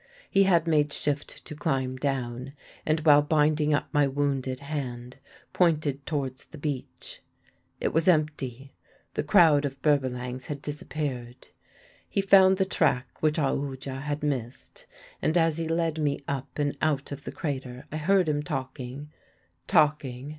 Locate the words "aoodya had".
13.37-14.23